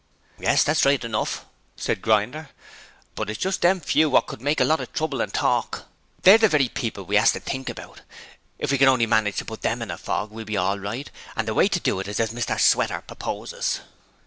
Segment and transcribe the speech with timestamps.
[0.39, 1.45] 'Yes, that's right enough,'
[1.75, 2.49] said Grinder.
[3.13, 5.85] 'But it's just them few wot would make a lot of trouble and talk;
[6.23, 8.01] THEY'RE the very people we 'as to think about.
[8.57, 11.11] If we can only manage to put THEM in a fog we'll be all right,
[11.35, 13.81] and the way to do it is as Mr Sweater proposes.'